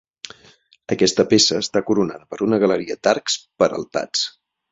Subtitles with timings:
[0.95, 4.27] Aquesta peça està coronada per una galeria d'arcs peraltats.